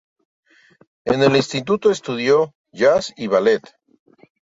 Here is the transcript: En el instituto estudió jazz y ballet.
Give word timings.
En 1.05 1.21
el 1.21 1.35
instituto 1.35 1.91
estudió 1.91 2.55
jazz 2.71 3.13
y 3.17 3.27
ballet. 3.27 3.61